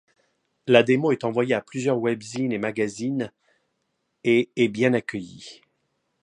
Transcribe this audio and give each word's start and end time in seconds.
La 0.65 0.81
démo 0.81 1.11
est 1.11 1.23
envoyée 1.25 1.53
à 1.53 1.61
plusieurs 1.61 1.99
webzines 1.99 2.53
et 2.53 2.57
magazines, 2.57 3.31
et 4.23 4.49
est 4.55 4.67
bien 4.67 4.95
accueillie. 4.95 5.61